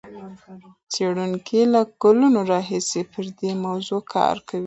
څېړونکي 0.91 1.61
له 1.73 1.81
کلونو 2.01 2.39
راهیسې 2.51 3.01
پر 3.11 3.25
دې 3.39 3.51
موضوع 3.65 4.01
کار 4.13 4.35
کوي. 4.47 4.59